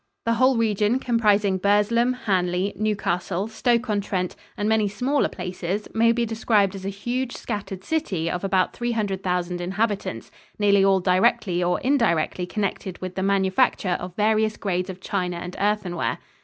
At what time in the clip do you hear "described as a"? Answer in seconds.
6.25-6.89